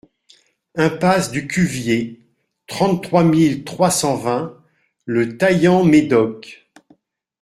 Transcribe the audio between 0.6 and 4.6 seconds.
Impasse du Cuvier, trente-trois mille trois cent vingt